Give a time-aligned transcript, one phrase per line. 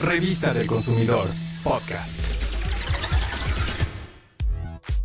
[0.00, 1.28] Revista del Consumidor,
[1.62, 2.20] podcast.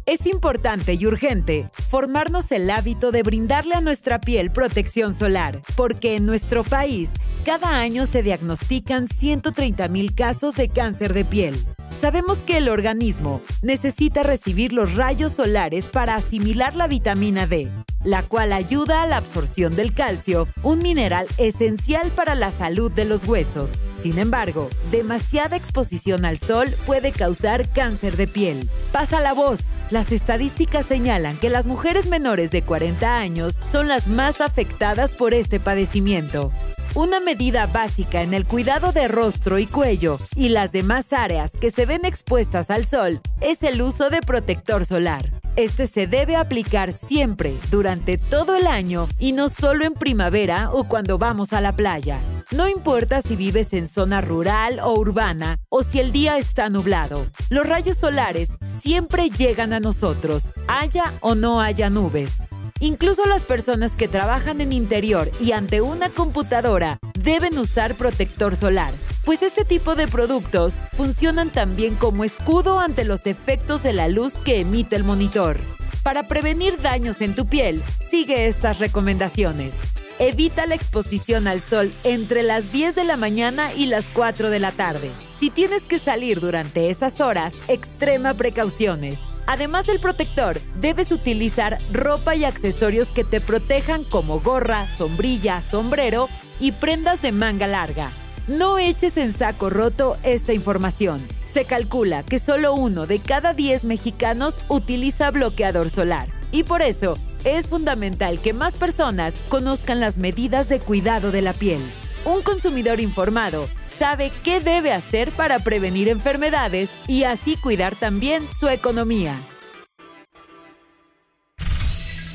[0.06, 6.16] Es importante y urgente formarnos el hábito de brindarle a nuestra piel protección solar, porque
[6.16, 7.10] en nuestro país
[7.44, 11.75] cada año se diagnostican 130 mil casos de cáncer de piel.
[12.00, 17.72] Sabemos que el organismo necesita recibir los rayos solares para asimilar la vitamina D,
[18.04, 23.06] la cual ayuda a la absorción del calcio, un mineral esencial para la salud de
[23.06, 23.72] los huesos.
[23.98, 28.70] Sin embargo, demasiada exposición al sol puede causar cáncer de piel.
[28.92, 29.60] Pasa la voz.
[29.90, 35.34] Las estadísticas señalan que las mujeres menores de 40 años son las más afectadas por
[35.34, 36.52] este padecimiento.
[36.96, 41.70] Una medida básica en el cuidado de rostro y cuello y las demás áreas que
[41.70, 45.30] se ven expuestas al sol es el uso de protector solar.
[45.58, 50.86] Este se debe aplicar siempre, durante todo el año y no solo en primavera o
[50.86, 52.18] cuando vamos a la playa.
[52.52, 57.28] No importa si vives en zona rural o urbana o si el día está nublado.
[57.50, 58.48] Los rayos solares
[58.80, 62.48] siempre llegan a nosotros, haya o no haya nubes.
[62.82, 68.94] Incluso las personas que trabajan en interior y ante una computadora deben usar protector solar,
[69.24, 74.40] pues este tipo de productos funcionan también como escudo ante los efectos de la luz
[74.40, 75.58] que emite el monitor.
[76.04, 79.74] Para prevenir daños en tu piel, sigue estas recomendaciones.
[80.20, 84.60] Evita la exposición al sol entre las 10 de la mañana y las 4 de
[84.60, 85.10] la tarde.
[85.38, 89.35] Si tienes que salir durante esas horas, extrema precauciones.
[89.48, 96.30] Además del protector, debes utilizar ropa y accesorios que te protejan como gorra, sombrilla, sombrero
[96.60, 98.12] y prendas de manga larga.
[98.48, 101.22] No eches en saco roto esta información.
[101.52, 107.18] Se calcula que solo uno de cada 10 mexicanos utiliza bloqueador solar y por eso
[107.44, 111.82] es fundamental que más personas conozcan las medidas de cuidado de la piel.
[112.26, 118.68] Un consumidor informado sabe qué debe hacer para prevenir enfermedades y así cuidar también su
[118.68, 119.40] economía.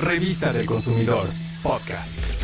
[0.00, 1.28] Revista del Consumidor,
[1.62, 2.39] podcast.